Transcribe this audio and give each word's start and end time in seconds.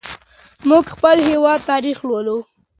موږ 0.69 0.83
د 0.89 0.93
خپل 0.95 1.17
هېواد 1.29 1.59
تاریخ 1.71 1.97
لولو. 2.09 2.37